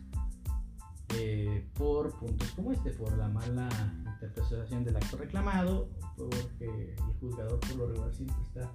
puntos 2.13 2.49
como 2.51 2.71
este, 2.71 2.91
por 2.91 3.17
la 3.17 3.27
mala 3.27 3.69
interpretación 4.13 4.83
del 4.83 4.95
acto 4.95 5.17
reclamado, 5.17 5.89
porque 6.15 6.95
el 6.95 7.13
juzgador 7.19 7.59
por 7.59 7.75
lo 7.75 7.87
regular 7.87 8.13
siempre 8.13 8.37
está 8.43 8.71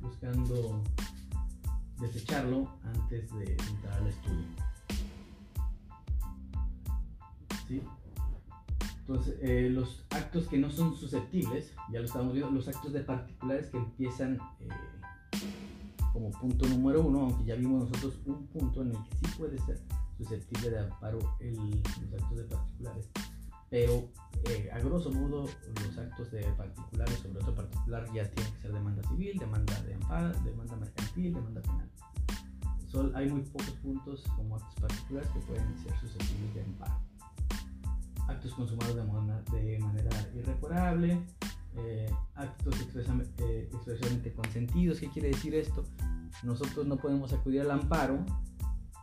buscando 0.00 0.82
desecharlo 2.00 2.68
antes 2.82 3.30
de 3.34 3.56
entrar 3.68 3.98
al 3.98 4.06
estudio. 4.08 4.46
¿Sí? 7.68 7.82
Entonces, 9.00 9.36
eh, 9.40 9.68
los 9.70 10.04
actos 10.10 10.48
que 10.48 10.58
no 10.58 10.70
son 10.70 10.96
susceptibles, 10.96 11.72
ya 11.92 12.00
lo 12.00 12.06
estamos 12.06 12.32
viendo, 12.32 12.50
los 12.50 12.68
actos 12.68 12.92
de 12.92 13.00
particulares 13.00 13.70
que 13.70 13.78
empiezan 13.78 14.38
eh, 14.60 14.68
como 16.12 16.30
punto 16.32 16.66
número 16.66 17.02
uno, 17.02 17.20
aunque 17.20 17.44
ya 17.44 17.54
vimos 17.54 17.88
nosotros 17.88 18.18
un 18.26 18.46
punto 18.48 18.82
en 18.82 18.88
el 18.88 18.96
que 19.04 19.16
sí 19.16 19.26
puede 19.38 19.58
ser 19.58 19.80
susceptible 20.16 20.70
de 20.70 20.78
amparo 20.78 21.18
el, 21.40 21.54
los 21.56 22.22
actos 22.22 22.36
de 22.38 22.44
particulares, 22.44 23.08
pero 23.70 24.08
eh, 24.44 24.70
a 24.72 24.78
grosso 24.78 25.10
modo 25.10 25.48
los 25.84 25.98
actos 25.98 26.30
de 26.30 26.42
particulares 26.52 27.18
sobre 27.18 27.40
otro 27.40 27.54
particular 27.54 28.04
ya 28.12 28.30
tienen 28.30 28.52
que 28.54 28.62
ser 28.62 28.72
demanda 28.72 29.02
civil, 29.08 29.38
demanda 29.38 29.82
de 29.82 29.94
amparo, 29.94 30.32
demanda 30.40 30.76
mercantil, 30.76 31.34
demanda 31.34 31.62
penal. 31.62 31.90
hay 33.14 33.28
muy 33.28 33.42
pocos 33.42 33.70
puntos 33.82 34.22
como 34.36 34.56
actos 34.56 34.74
particulares 34.76 35.28
que 35.30 35.40
pueden 35.40 35.78
ser 35.78 35.92
susceptibles 36.00 36.54
de 36.54 36.62
amparo. 36.62 37.00
Actos 38.28 38.54
consumados 38.54 38.96
de, 38.96 39.62
de 39.62 39.78
manera 39.78 40.10
irreparable, 40.34 41.20
eh, 41.76 42.10
actos 42.34 42.74
eh, 42.80 43.68
expresamente 43.72 44.32
consentidos. 44.32 44.98
¿Qué 44.98 45.08
quiere 45.08 45.28
decir 45.28 45.54
esto? 45.54 45.84
Nosotros 46.42 46.86
no 46.86 46.96
podemos 46.96 47.32
acudir 47.32 47.60
al 47.60 47.70
amparo 47.70 48.24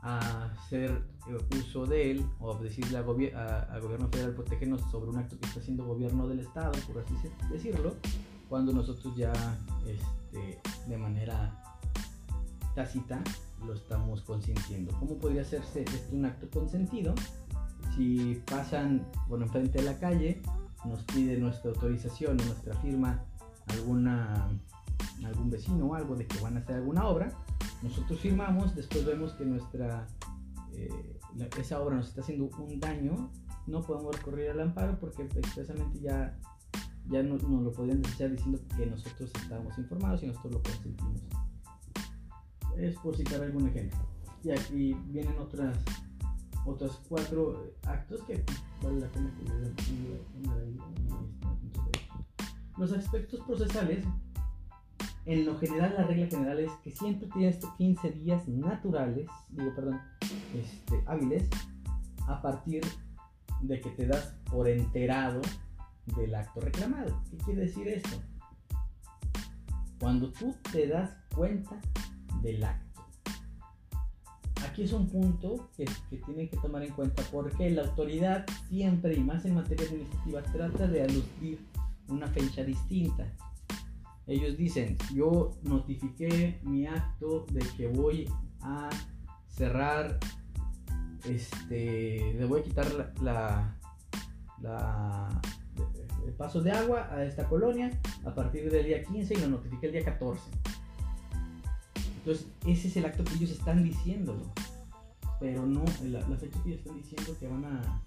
a 0.03 0.51
hacer 0.51 1.01
eh, 1.27 1.57
uso 1.57 1.85
de 1.85 2.11
él 2.11 2.25
o 2.39 2.55
decirle 2.55 2.97
al 2.97 3.05
gobierno 3.05 4.09
federal 4.09 4.35
protegernos 4.35 4.81
sobre 4.91 5.09
un 5.09 5.17
acto 5.17 5.39
que 5.39 5.47
está 5.47 5.61
haciendo 5.61 5.85
gobierno 5.85 6.27
del 6.27 6.39
Estado, 6.39 6.73
por 6.87 7.01
así 7.01 7.15
decirlo, 7.49 7.95
cuando 8.49 8.73
nosotros 8.73 9.15
ya 9.15 9.31
este, 9.87 10.59
de 10.87 10.97
manera 10.97 11.63
tácita 12.75 13.23
lo 13.65 13.73
estamos 13.73 14.21
consintiendo. 14.23 14.93
¿Cómo 14.99 15.17
podría 15.17 15.43
hacerse 15.43 15.83
este 15.83 16.15
un 16.15 16.25
acto 16.25 16.49
consentido? 16.49 17.15
Si 17.95 18.41
pasan 18.45 19.07
por 19.29 19.41
enfrente 19.41 19.79
de 19.79 19.85
la 19.85 19.97
calle, 19.99 20.41
nos 20.83 21.01
pide 21.03 21.37
nuestra 21.37 21.71
autorización 21.71 22.39
o 22.41 22.43
nuestra 22.43 22.75
firma 22.81 23.23
alguna, 23.67 24.49
algún 25.23 25.49
vecino 25.49 25.85
o 25.85 25.95
algo 25.95 26.15
de 26.15 26.27
que 26.27 26.39
van 26.41 26.57
a 26.57 26.59
hacer 26.59 26.75
alguna 26.75 27.07
obra, 27.07 27.31
nosotros 27.83 28.19
firmamos, 28.19 28.75
después 28.75 29.05
vemos 29.05 29.33
que 29.33 29.45
nuestra, 29.45 30.07
eh, 30.71 31.19
esa 31.59 31.81
obra 31.81 31.97
nos 31.97 32.07
está 32.07 32.21
haciendo 32.21 32.49
un 32.57 32.79
daño, 32.79 33.29
no 33.67 33.81
podemos 33.81 34.15
recurrir 34.15 34.49
al 34.51 34.61
amparo 34.61 34.97
porque 34.99 35.23
expresamente 35.23 35.99
ya, 35.99 36.39
ya 37.07 37.21
no, 37.21 37.37
nos 37.37 37.63
lo 37.63 37.71
podrían 37.73 38.01
desechar 38.01 38.31
diciendo 38.31 38.59
que 38.77 38.85
nosotros 38.85 39.29
estábamos 39.35 39.77
informados 39.77 40.23
y 40.23 40.27
nosotros 40.27 40.53
lo 40.53 40.63
consentimos. 40.63 41.21
Es 42.77 42.95
por 42.95 43.15
citar 43.15 43.43
algún 43.43 43.67
ejemplo. 43.67 43.99
Y 44.43 44.51
aquí 44.51 44.95
vienen 45.09 45.37
otras 45.37 45.77
otros 46.65 47.01
cuatro 47.09 47.73
actos 47.85 48.21
que 48.23 48.43
vale 48.81 49.01
la 49.01 49.09
Los 52.77 52.93
aspectos 52.93 53.41
procesales, 53.41 54.05
en 55.25 55.45
lo 55.45 55.57
general, 55.57 55.93
la 55.97 56.03
regla 56.03 56.27
general 56.27 56.59
es 56.59 56.71
que 56.83 56.91
siempre 56.91 57.27
tienes 57.33 57.59
15 57.77 58.11
días 58.11 58.47
naturales, 58.47 59.27
digo, 59.49 59.73
perdón, 59.75 59.99
este, 60.55 61.03
hábiles, 61.05 61.49
a 62.27 62.41
partir 62.41 62.83
de 63.61 63.79
que 63.81 63.89
te 63.91 64.05
das 64.05 64.35
por 64.49 64.67
enterado 64.67 65.41
del 66.17 66.35
acto 66.35 66.59
reclamado. 66.59 67.21
¿Qué 67.29 67.37
quiere 67.37 67.61
decir 67.61 67.87
esto? 67.87 68.21
Cuando 69.99 70.31
tú 70.31 70.55
te 70.71 70.87
das 70.87 71.15
cuenta 71.33 71.79
del 72.41 72.63
acto 72.63 72.93
aquí 74.73 74.83
es 74.83 74.93
un 74.93 75.07
punto 75.07 75.69
que, 75.77 75.85
que, 76.09 76.17
tienen 76.17 76.49
que 76.49 76.57
tomar 76.57 76.81
en 76.83 76.91
cuenta 76.93 77.21
porque 77.31 77.69
la 77.69 77.83
autoridad 77.83 78.43
siempre 78.69 79.13
y 79.13 79.19
más 79.19 79.45
en 79.45 79.53
materia 79.53 79.85
administrativa 79.85 80.41
trata 80.41 80.87
de 80.87 81.03
aludir 81.03 81.59
una 82.07 82.27
fecha 82.27 82.63
distinta. 82.63 83.31
Ellos 84.27 84.57
dicen, 84.57 84.97
yo 85.13 85.51
notifiqué 85.63 86.59
mi 86.63 86.87
acto 86.87 87.45
de 87.51 87.61
que 87.75 87.87
voy 87.87 88.29
a 88.61 88.89
cerrar, 89.47 90.19
este, 91.25 92.33
le 92.33 92.45
voy 92.45 92.61
a 92.61 92.63
quitar 92.63 93.13
la, 93.21 93.77
la, 94.61 95.41
el 96.25 96.33
paso 96.33 96.61
de 96.61 96.71
agua 96.71 97.09
a 97.11 97.25
esta 97.25 97.47
colonia 97.49 97.91
a 98.25 98.33
partir 98.33 98.71
del 98.71 98.85
día 98.85 99.03
15 99.03 99.33
y 99.33 99.37
lo 99.37 99.47
notifiqué 99.49 99.87
el 99.87 99.91
día 99.91 100.05
14 100.05 100.41
entonces, 102.23 102.47
ese 102.65 102.87
es 102.87 102.97
el 102.97 103.05
acto 103.05 103.25
que 103.25 103.33
ellos 103.33 103.51
están 103.51 103.83
diciéndolo. 103.83 104.53
Pero 105.41 105.65
no, 105.65 105.83
la, 106.03 106.21
fecha 106.37 106.63
que 106.63 106.69
ellos 106.69 106.79
están 106.79 106.95
diciendo 106.95 107.35
que 107.37 107.47
van 107.47 107.65
a 107.65 108.01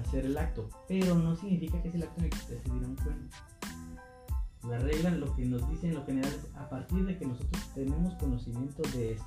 hacer 0.00 0.26
el 0.26 0.36
acto. 0.36 0.68
Pero 0.88 1.14
no 1.14 1.36
significa 1.36 1.80
que 1.80 1.88
es 1.88 1.94
el 1.94 2.02
acto 2.02 2.18
en 2.18 2.24
el 2.24 2.30
que 2.30 2.38
se 2.38 2.60
dieron 2.64 2.96
cuenta. 2.96 3.36
La 4.68 4.78
regla, 4.78 5.10
lo 5.10 5.34
que 5.36 5.44
nos 5.44 5.68
dicen 5.70 5.90
en 5.90 5.96
lo 5.96 6.04
general 6.04 6.32
es 6.32 6.50
a 6.56 6.68
partir 6.68 7.04
de 7.06 7.16
que 7.16 7.26
nosotros 7.26 7.62
tenemos 7.74 8.14
conocimiento 8.14 8.82
de 8.94 9.12
esto. 9.12 9.26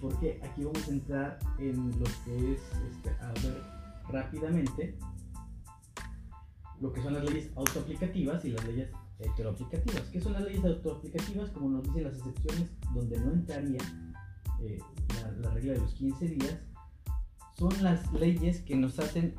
Porque 0.00 0.40
aquí 0.44 0.64
vamos 0.64 0.86
a 0.86 0.90
entrar 0.90 1.38
en 1.58 1.90
lo 1.98 2.04
que 2.24 2.52
es, 2.52 2.60
este, 2.90 3.10
a 3.10 3.32
ver 3.42 3.62
rápidamente, 4.08 4.98
lo 6.80 6.92
que 6.92 7.02
son 7.02 7.14
las 7.14 7.24
leyes 7.24 7.50
autoaplicativas 7.56 8.44
y 8.44 8.50
las 8.50 8.64
leyes 8.66 8.90
heteroaplicativas. 9.18 10.02
¿Qué 10.12 10.20
son 10.20 10.34
las 10.34 10.42
leyes 10.42 10.64
autoaplicativas? 10.64 11.50
Como 11.50 11.70
nos 11.70 11.82
dicen 11.84 12.04
las 12.04 12.18
excepciones 12.18 12.70
donde 12.92 13.18
no 13.18 13.32
entraría 13.32 13.80
eh, 14.60 14.78
la, 15.40 15.50
regla 15.50 15.72
de 15.72 15.80
los 15.80 15.94
15 15.94 16.28
días, 16.28 16.58
son 17.54 17.72
las 17.82 18.12
leyes 18.12 18.60
que 18.60 18.76
nos 18.76 18.98
hacen 18.98 19.34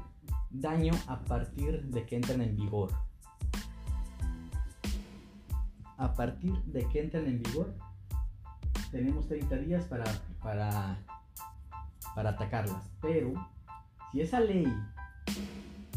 daño 0.49 0.93
a 1.07 1.23
partir 1.25 1.83
de 1.85 2.05
que 2.05 2.15
entran 2.15 2.41
en 2.41 2.55
vigor. 2.55 2.91
A 5.97 6.13
partir 6.13 6.53
de 6.65 6.87
que 6.87 7.01
entran 7.01 7.25
en 7.25 7.41
vigor, 7.41 7.73
tenemos 8.91 9.27
30 9.27 9.55
días 9.57 9.85
para, 9.85 10.05
para, 10.41 10.97
para 12.15 12.29
atacarlas. 12.31 12.83
Pero 13.01 13.33
si 14.11 14.21
esa 14.21 14.39
ley 14.39 14.65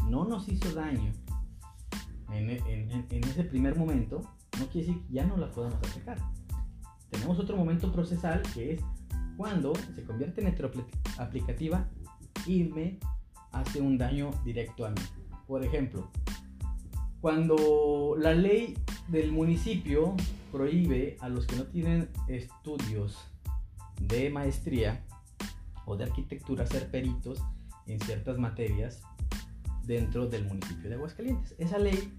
no 0.09 0.25
nos 0.25 0.47
hizo 0.49 0.73
daño 0.73 1.13
en, 2.33 2.49
ese 2.49 3.43
primer 3.43 3.75
momento, 3.77 4.21
no 4.59 4.67
quiere 4.67 4.87
decir 4.87 5.05
que 5.05 5.13
ya 5.13 5.25
no 5.25 5.37
la 5.37 5.51
podamos 5.51 5.77
atacar. 5.77 6.17
Tenemos 7.09 7.39
otro 7.39 7.57
momento 7.57 7.91
procesal 7.91 8.41
que 8.53 8.73
es 8.73 8.81
cuando 9.37 9.73
se 9.95 10.03
convierte 10.03 10.41
en 10.41 10.47
heteroaplicativa 10.47 11.87
y 12.45 12.63
me 12.63 12.99
hace 13.51 13.81
un 13.81 13.97
daño 13.97 14.31
directo 14.43 14.85
a 14.85 14.89
mí. 14.89 15.01
Por 15.47 15.65
ejemplo, 15.65 16.09
cuando 17.19 18.15
la 18.17 18.33
ley 18.33 18.77
del 19.07 19.31
municipio 19.31 20.15
prohíbe 20.51 21.17
a 21.19 21.29
los 21.29 21.47
que 21.47 21.55
no 21.55 21.63
tienen 21.63 22.09
estudios 22.27 23.17
de 23.99 24.29
maestría 24.29 25.03
o 25.85 25.95
de 25.95 26.05
arquitectura 26.05 26.65
ser 26.65 26.89
peritos 26.89 27.41
en 27.87 27.99
ciertas 27.99 28.37
materias 28.37 29.01
dentro 29.83 30.27
del 30.27 30.45
municipio 30.45 30.89
de 30.89 30.95
Aguascalientes. 30.95 31.55
Esa 31.57 31.77
ley 31.77 32.13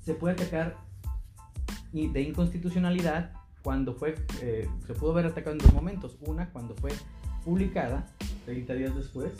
se 0.00 0.14
puede 0.14 0.34
atacar 0.34 0.76
de 1.92 2.20
inconstitucionalidad 2.20 3.32
cuando 3.62 3.94
fue, 3.94 4.14
eh, 4.42 4.68
se 4.86 4.94
pudo 4.94 5.12
haber 5.12 5.26
atacado 5.26 5.52
en 5.52 5.58
dos 5.58 5.72
momentos. 5.72 6.16
Una, 6.20 6.50
cuando 6.50 6.74
fue 6.76 6.92
publicada, 7.44 8.06
30 8.44 8.74
días 8.74 8.94
después, 8.94 9.32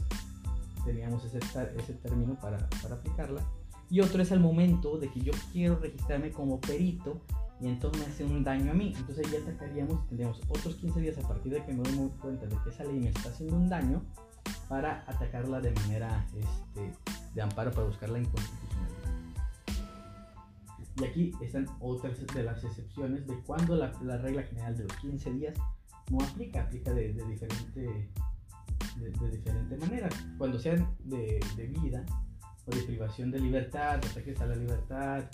teníamos 0.85 1.25
ese, 1.25 1.39
ese 1.77 1.93
término 1.95 2.35
para, 2.41 2.69
para 2.83 2.97
aplicarla. 2.97 3.43
Y 3.91 4.01
otro 4.01 4.23
es 4.23 4.31
el 4.33 4.41
momento 4.41 4.99
de 4.99 5.11
que 5.11 5.21
yo 5.21 5.33
quiero 5.53 5.79
registrarme 5.79 6.31
como 6.31 6.61
perito 6.61 7.21
y 7.61 7.69
entonces 7.69 8.07
me 8.07 8.13
hace 8.13 8.25
un 8.25 8.45
daño 8.45 8.73
a 8.73 8.75
mí. 8.75 8.93
Entonces 8.97 9.31
ya 9.31 9.39
atacaríamos, 9.39 10.07
tendríamos 10.09 10.41
otros 10.49 10.75
15 10.77 11.01
días 11.01 11.19
a 11.19 11.29
partir 11.29 11.53
de 11.53 11.65
que 11.65 11.73
me 11.73 11.83
doy 11.83 12.11
cuenta 12.21 12.47
de 12.47 12.57
que 12.63 12.71
esa 12.71 12.85
ley 12.85 12.99
me 12.99 13.09
está 13.11 13.29
haciendo 13.29 13.57
un 13.57 13.69
daño 13.69 14.03
para 14.69 15.05
atacarla 15.07 15.61
de 15.61 15.73
manera 15.73 16.27
este, 16.37 16.93
de 17.35 17.43
amparo 17.43 17.71
para 17.71 17.87
buscar 17.87 18.11
la 18.11 18.19
inconstitucionalidad. 18.19 18.97
Y 20.99 21.05
aquí 21.05 21.33
están 21.43 21.67
otras 21.81 22.27
de 22.27 22.43
las 22.43 22.65
excepciones 22.65 23.27
de 23.27 23.35
cuando 23.43 23.77
la, 23.77 23.93
regla 24.19 24.43
general 24.45 24.77
de 24.77 24.85
los 24.85 24.97
15 24.97 25.33
días 25.35 25.55
no 26.11 26.25
aplica, 26.25 26.63
aplica 26.63 26.93
de, 26.93 27.13
diferente, 27.13 28.09
de, 28.97 29.31
diferente 29.31 29.77
manera. 29.77 30.09
Cuando 30.39 30.59
sean 30.59 30.89
de, 31.05 31.39
vida 31.83 32.05
o 32.67 32.75
de 32.75 32.83
privación 32.83 33.31
de 33.31 33.41
libertad, 33.41 33.97
ataques 33.97 34.41
a 34.41 34.47
la 34.47 34.57
libertad, 34.57 35.25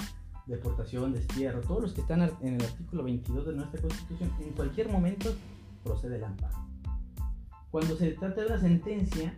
deportación, 0.47 1.13
destierro, 1.13 1.61
todos 1.61 1.83
los 1.83 1.93
que 1.93 2.01
están 2.01 2.23
en 2.41 2.55
el 2.55 2.63
artículo 2.63 3.05
22 3.05 3.47
de 3.47 3.53
nuestra 3.55 3.81
Constitución, 3.81 4.31
en 4.41 4.53
cualquier 4.53 4.89
momento 4.89 5.35
procede 5.85 6.17
el 6.17 6.25
amparo. 6.25 6.57
Cuando 7.71 7.97
se 7.97 8.11
trata 8.13 8.43
de 8.43 8.47
una 8.49 8.59
sentencia 8.59 9.35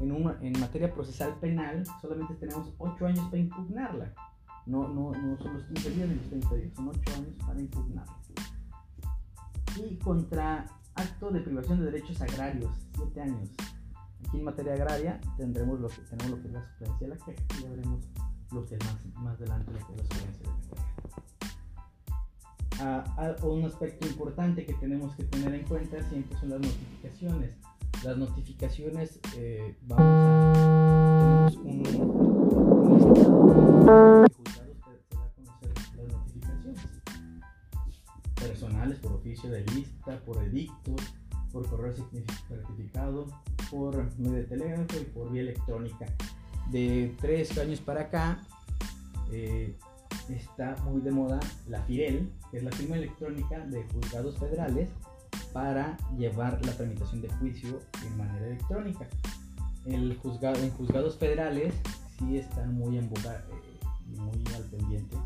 en, 0.00 0.12
una, 0.12 0.38
en 0.40 0.58
materia 0.58 0.92
procesal 0.92 1.34
penal, 1.40 1.84
solamente 2.00 2.34
tenemos 2.34 2.72
8 2.78 3.06
años 3.06 3.24
para 3.26 3.38
impugnarla. 3.38 4.12
No, 4.66 4.88
no, 4.88 5.12
no 5.12 5.36
son 5.38 5.54
los 5.54 5.64
15 5.64 5.90
días 5.90 6.08
ni 6.08 6.14
los 6.14 6.28
30 6.28 6.54
días, 6.54 6.72
son 6.74 6.88
8 6.88 7.00
años 7.14 7.34
para 7.46 7.60
impugnar. 7.60 8.06
Y 9.76 9.96
contra 9.96 10.66
acto 10.94 11.30
de 11.30 11.40
privación 11.40 11.80
de 11.80 11.86
derechos 11.86 12.20
agrarios, 12.22 12.72
7 12.96 13.20
años. 13.20 13.50
Aquí 14.26 14.38
en 14.38 14.44
materia 14.44 14.74
agraria 14.74 15.20
tendremos 15.36 15.80
lo 15.80 15.88
que, 15.88 16.00
tenemos 16.02 16.30
lo 16.30 16.42
que 16.42 16.48
es 16.48 16.54
la 16.54 16.62
suplencia 16.62 17.06
de 17.06 17.08
la 17.08 17.16
queja 17.24 17.42
y 17.60 17.68
veremos 17.68 18.04
lo 18.52 18.66
que 18.66 18.74
es 18.76 18.84
más, 18.84 19.06
más 19.16 19.34
adelante 19.36 19.72
lo 19.72 19.86
que 19.86 19.92
es 19.92 19.98
la 19.98 20.04
suplencia 20.04 20.42
de 20.42 20.48
la 20.48 20.56
queja. 20.60 20.84
Ah, 22.80 23.04
ah, 23.18 23.36
un 23.46 23.64
aspecto 23.64 24.06
importante 24.06 24.66
que 24.66 24.74
tenemos 24.74 25.14
que 25.14 25.24
tener 25.24 25.54
en 25.54 25.64
cuenta 25.66 26.02
siempre 26.08 26.38
son 26.38 26.50
las 26.50 26.60
notificaciones. 26.60 27.50
Las 28.02 28.16
notificaciones, 28.18 29.20
eh, 29.36 29.76
vamos 29.82 30.04
a, 30.04 30.52
tenemos 31.52 31.56
un, 31.56 31.86
un 32.84 32.98
estado 32.98 33.46
de 33.48 34.34
personales 38.34 38.98
por 38.98 39.12
oficio 39.12 39.50
de 39.50 39.64
lista, 39.66 40.20
por 40.26 40.42
edictos, 40.42 41.14
por 41.52 41.68
correo 41.68 41.92
certificado, 42.48 43.26
por 43.70 44.18
medio 44.18 44.36
de 44.36 44.44
telégrafo 44.44 44.96
y 45.00 45.04
por 45.04 45.32
vía 45.32 45.42
electrónica. 45.42 46.06
De 46.70 47.14
tres 47.20 47.56
años 47.58 47.80
para 47.80 48.02
acá, 48.02 48.40
eh, 49.30 49.74
está 50.28 50.76
muy 50.84 51.00
de 51.00 51.10
moda 51.10 51.40
la 51.68 51.82
FIREL, 51.82 52.30
que 52.50 52.58
es 52.58 52.64
la 52.64 52.72
firma 52.72 52.96
electrónica 52.96 53.58
de 53.60 53.84
juzgados 53.84 54.38
federales 54.38 54.88
para 55.52 55.96
llevar 56.16 56.64
la 56.64 56.72
tramitación 56.72 57.22
de 57.22 57.28
juicio 57.34 57.80
de 58.02 58.10
manera 58.16 58.46
electrónica. 58.46 59.06
El 59.84 60.16
juzgado, 60.16 60.58
en 60.60 60.70
juzgados 60.70 61.16
federales 61.16 61.74
sí 62.18 62.38
están 62.38 62.74
muy 62.74 62.98
en 62.98 63.08
boga 63.08 63.44
eh, 63.50 64.18
muy 64.18 64.42
al 64.54 64.64
pendiente 64.64 65.16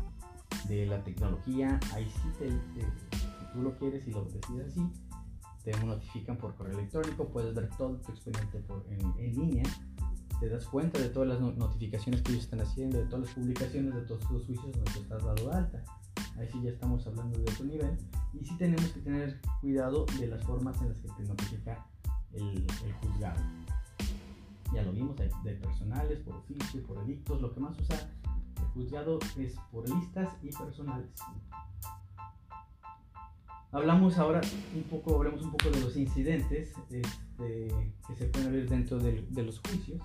de 0.67 0.85
la 0.85 1.03
tecnología. 1.03 1.79
Ahí 1.93 2.11
sí, 2.21 2.29
te, 2.37 2.49
si 2.49 3.53
tú 3.53 3.61
lo 3.61 3.77
quieres 3.77 4.07
y 4.07 4.11
lo 4.11 4.25
decides 4.25 4.71
así, 4.71 4.81
te 5.63 5.71
notifican 5.85 6.37
por 6.37 6.55
correo 6.55 6.77
electrónico, 6.77 7.27
puedes 7.27 7.53
ver 7.53 7.69
todo 7.77 7.97
tu 7.97 8.11
expediente 8.11 8.63
en 9.17 9.35
línea 9.35 9.63
te 10.39 10.47
das 10.47 10.65
cuenta 10.65 10.99
de 10.99 11.09
todas 11.09 11.27
las 11.27 11.41
notificaciones 11.57 12.21
que 12.21 12.31
ellos 12.31 12.45
están 12.45 12.61
haciendo, 12.61 12.97
de 12.97 13.05
todas 13.05 13.25
las 13.25 13.33
publicaciones, 13.35 13.93
de 13.93 14.01
todos 14.01 14.31
los 14.31 14.45
juicios 14.45 14.71
donde 14.71 14.91
tú 14.91 14.99
estás 15.01 15.23
dado 15.23 15.51
alta. 15.51 15.83
Ahí 16.37 16.47
sí 16.51 16.61
ya 16.63 16.69
estamos 16.69 17.05
hablando 17.05 17.37
de 17.37 17.43
otro 17.43 17.65
nivel. 17.65 17.97
Y 18.33 18.45
sí 18.45 18.55
tenemos 18.57 18.85
que 18.91 19.01
tener 19.01 19.41
cuidado 19.59 20.05
de 20.17 20.27
las 20.27 20.41
formas 20.43 20.81
en 20.81 20.89
las 20.89 20.97
que 20.99 21.09
te 21.09 21.23
notifica 21.23 21.85
el, 22.31 22.65
el 22.85 22.93
juzgado. 23.01 23.41
Ya 24.73 24.83
lo 24.83 24.93
vimos, 24.93 25.19
hay 25.19 25.29
de 25.43 25.55
personales, 25.55 26.19
por 26.19 26.35
oficio, 26.35 26.83
por 26.83 26.97
edictos. 26.99 27.41
Lo 27.41 27.53
que 27.53 27.59
más 27.59 27.77
usa 27.77 28.09
el 28.59 28.65
juzgado 28.67 29.19
es 29.37 29.55
por 29.71 29.89
listas 29.89 30.29
y 30.41 30.51
personales. 30.51 31.09
Hablamos 33.71 34.17
ahora 34.17 34.41
un 34.75 34.83
poco, 34.83 35.15
hablemos 35.15 35.43
un 35.43 35.51
poco 35.51 35.69
de 35.69 35.79
los 35.81 35.95
incidentes 35.95 36.73
este, 36.89 37.67
que 38.07 38.15
se 38.15 38.25
pueden 38.25 38.51
ver 38.51 38.67
dentro 38.67 38.97
de, 38.97 39.23
de 39.29 39.43
los 39.43 39.59
juicios. 39.59 40.01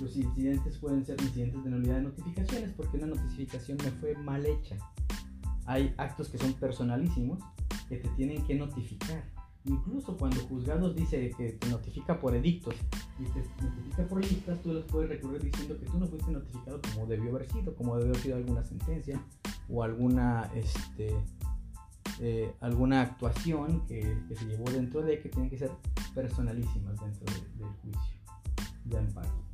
Los 0.00 0.16
incidentes 0.16 0.78
pueden 0.78 1.04
ser 1.04 1.20
incidentes 1.20 1.64
de 1.64 1.70
nulidad 1.70 1.96
de 1.96 2.02
notificaciones 2.02 2.70
porque 2.76 2.98
una 2.98 3.08
notificación 3.08 3.78
me 3.82 3.90
fue 3.90 4.14
mal 4.16 4.46
hecha. 4.46 4.76
Hay 5.66 5.92
actos 5.96 6.28
que 6.28 6.38
son 6.38 6.52
personalísimos 6.54 7.40
que 7.88 7.96
te 7.96 8.08
tienen 8.10 8.44
que 8.46 8.54
notificar. 8.54 9.24
Incluso 9.64 10.16
cuando 10.16 10.40
juzgados 10.42 10.94
dice 10.94 11.30
que 11.36 11.52
te 11.52 11.68
notifica 11.68 12.18
por 12.20 12.34
edictos 12.34 12.74
y 13.18 13.24
te 13.24 13.64
notifica 13.64 14.06
por 14.08 14.20
listas, 14.20 14.60
tú 14.62 14.72
los 14.72 14.84
puedes 14.84 15.08
recurrir 15.08 15.42
diciendo 15.42 15.78
que 15.78 15.86
tú 15.86 15.98
no 15.98 16.06
fuiste 16.06 16.30
notificado 16.30 16.80
como 16.94 17.06
debió 17.06 17.30
haber 17.30 17.50
sido, 17.50 17.74
como 17.74 17.96
debió 17.96 18.10
haber 18.10 18.22
sido 18.22 18.36
alguna 18.36 18.64
sentencia 18.64 19.20
o 19.68 19.82
alguna, 19.84 20.50
este, 20.54 21.14
eh, 22.20 22.52
alguna 22.60 23.02
actuación 23.02 23.86
que, 23.86 24.02
se 24.36 24.44
llevó 24.46 24.70
dentro 24.70 25.02
de 25.02 25.20
que 25.20 25.28
tienen 25.28 25.50
que 25.50 25.58
ser 25.58 25.70
personalísimas 26.14 27.00
dentro 27.00 27.24
de, 27.32 27.64
del 27.64 27.72
juicio 27.82 28.18
de 28.84 28.98
amparo 28.98 29.52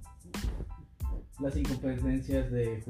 las 1.41 1.57
incompetencias 1.57 2.50
de, 2.50 2.83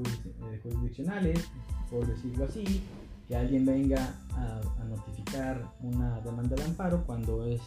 jurisdiccionales, 0.62 1.48
por 1.90 2.06
decirlo 2.06 2.44
así, 2.44 2.82
que 3.26 3.36
alguien 3.36 3.66
venga 3.66 4.14
a, 4.32 4.60
notificar 4.84 5.74
una 5.80 6.18
demanda 6.20 6.56
de 6.56 6.64
amparo 6.64 7.04
cuando 7.04 7.44
es 7.44 7.60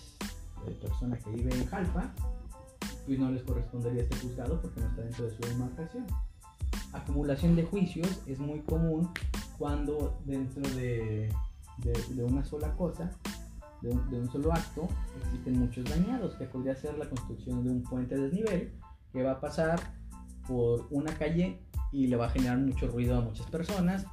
eh, 0.68 0.76
persona 0.82 1.18
que 1.20 1.30
vive 1.30 1.54
en 1.54 1.68
Jalpa, 1.68 2.12
pues 3.06 3.20
no 3.20 3.30
les 3.30 3.44
correspondería 3.44 4.02
este 4.02 4.16
juzgado 4.18 4.60
porque 4.60 4.82
no 4.82 4.88
está 4.88 5.04
dentro 5.04 5.26
de 5.26 5.32
su 5.32 5.42
demarcación. 5.42 6.08
Acumulación 6.94 7.56
de 7.56 7.64
juicios 7.64 8.22
es 8.26 8.40
muy 8.40 8.62
común 8.62 9.12
cuando 9.60 10.20
dentro 10.26 10.68
de, 10.76 11.30
de, 11.78 12.24
una 12.24 12.44
sola 12.44 12.74
cosa, 12.76 13.12
de 13.82 13.90
un, 13.90 14.30
solo 14.32 14.54
acto, 14.54 14.88
existen 15.24 15.60
muchos 15.60 15.86
dañados, 15.86 16.36
que 16.36 16.46
podría 16.46 16.76
ser 16.76 16.98
la 16.98 17.10
construcción 17.10 17.64
de 17.64 17.72
un 17.72 17.84
puente 17.84 18.16
de 18.16 18.24
desnivel 18.24 18.74
que 19.12 19.24
va 19.24 19.34
a 19.34 19.42
pasar 19.42 19.80
por 20.48 20.88
una 20.92 21.14
calle 21.16 21.60
y 21.92 22.08
le 22.08 22.16
va 22.16 22.28
a 22.28 22.30
generar 22.30 22.58
mucho 22.58 22.88
ruido 22.88 23.18
a 23.18 23.22
muchas 23.22 23.48
personas. 23.48 24.06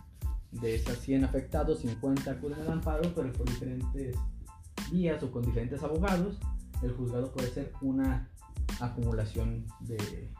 De 0.50 0.74
esas 0.74 0.98
100 0.98 1.24
afectados, 1.24 1.80
50 1.80 2.30
acuden 2.30 2.60
al 2.60 2.72
amparo, 2.72 3.12
pero 3.14 3.30
por 3.34 3.46
diferentes 3.46 4.16
vías 4.90 5.22
o 5.22 5.30
con 5.30 5.42
diferentes 5.42 5.82
abogados, 5.82 6.38
el 6.82 6.92
juzgado 6.92 7.30
puede 7.32 7.50
ser 7.50 7.72
una 7.82 8.30
acumulación 8.80 9.66
de, 9.80 10.30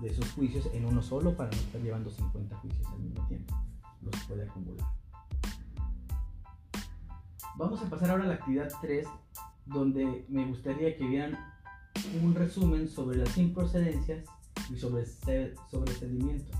de 0.00 0.08
esos 0.08 0.30
juicios 0.32 0.68
en 0.72 0.84
uno 0.84 1.02
solo 1.02 1.36
para 1.36 1.50
no 1.50 1.56
estar 1.56 1.80
llevando 1.80 2.10
50 2.10 2.56
juicios 2.56 2.86
al 2.88 2.98
mismo 3.00 3.26
tiempo. 3.28 3.54
Los 4.02 4.16
puede 4.24 4.42
acumular. 4.44 4.86
Vamos 7.56 7.82
a 7.82 7.90
pasar 7.90 8.10
ahora 8.10 8.24
a 8.24 8.28
la 8.28 8.34
actividad 8.34 8.70
3, 8.80 9.06
donde 9.66 10.24
me 10.28 10.46
gustaría 10.46 10.96
que 10.96 11.06
vieran 11.06 11.38
un 12.22 12.34
resumen 12.34 12.88
sobre 12.88 13.18
las 13.18 13.36
improcedencias 13.36 14.24
y 14.70 14.76
sobre 14.76 15.04
sobreseimiento. 15.70 16.56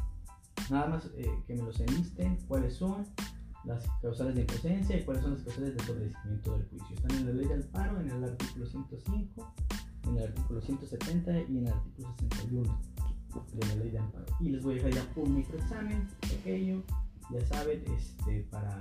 Nada 0.69 0.89
más 0.89 1.11
eh, 1.17 1.31
que 1.47 1.55
me 1.55 1.63
los 1.63 1.81
enlisten 1.81 2.37
cuáles 2.47 2.75
son 2.75 3.07
las 3.65 3.87
causales 4.01 4.35
de 4.35 4.43
improcedencia 4.43 4.99
y 4.99 5.05
cuáles 5.05 5.23
son 5.23 5.35
las 5.35 5.43
causales 5.43 5.77
de 5.77 5.85
sobreseimiento 5.85 6.53
del 6.53 6.69
juicio. 6.69 6.97
Están 6.97 7.11
en 7.13 7.27
la 7.27 7.33
ley 7.33 7.47
del 7.47 7.65
paro, 7.65 8.01
en 8.01 8.11
el 8.11 8.25
artículo 8.25 8.67
105, 8.67 9.55
en 10.05 10.17
el 10.17 10.25
artículo 10.25 10.61
170 10.61 11.41
y 11.43 11.59
en 11.59 11.67
el 11.67 11.73
artículo 11.73 12.15
61 12.19 12.81
de 13.53 13.67
la 13.67 13.75
ley 13.77 13.91
de 13.91 13.99
amparo. 13.99 14.27
Y 14.41 14.51
les 14.51 14.63
voy 14.63 14.75
a 14.79 14.83
dejar 14.83 14.93
ya 14.93 15.13
un 15.17 15.37
microexamen 15.37 16.09
pequeño, 16.21 16.83
ya 17.31 17.47
saben, 17.47 17.85
este, 17.97 18.47
para 18.51 18.81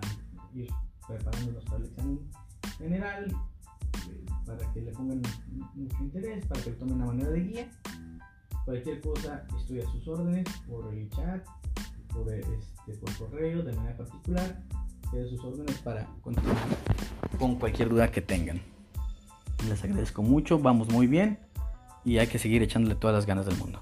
ir 0.54 0.69
preparándonos 1.10 1.65
para 1.65 1.78
el 1.78 1.86
examen 1.86 2.19
general, 2.78 3.36
eh, 4.10 4.26
para 4.45 4.74
que 4.74 4.82
le 4.82 4.91
pongan 4.91 5.22
mucho 5.76 5.98
interés, 6.00 6.45
para 6.45 6.62
que 6.62 6.72
tomen 6.72 6.95
una 6.95 7.08
manera 7.08 7.30
de 7.32 7.39
guía 7.41 7.69
Cualquier 8.69 9.02
cosa 9.02 9.43
estoy 9.58 9.80
a 9.80 9.86
sus 9.89 10.08
órdenes 10.08 10.45
por 10.67 10.93
el 10.93 11.10
chat, 11.10 11.43
por, 12.13 12.32
este, 12.32 12.93
por 13.02 13.17
correo, 13.17 13.63
de 13.63 13.74
manera 13.74 13.98
particular. 13.98 14.62
Estoy 15.06 15.24
a 15.24 15.28
sus 15.28 15.43
órdenes 15.43 15.76
para 15.80 16.06
continuar 16.22 16.56
con 17.39 17.56
cualquier 17.56 17.89
duda 17.89 18.12
que 18.12 18.22
tengan. 18.22 18.62
Les 19.67 19.84
agradezco 19.84 20.22
mucho, 20.22 20.60
vamos 20.60 20.88
muy 20.91 21.08
bien 21.08 21.39
y 22.06 22.19
hay 22.19 22.28
que 22.28 22.38
seguir 22.38 22.62
echándole 22.62 22.93
todas 22.93 23.15
las 23.15 23.26
ganas 23.26 23.48
del 23.48 23.58
mundo. 23.58 23.82